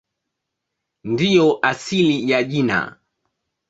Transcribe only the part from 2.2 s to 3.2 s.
ya jina.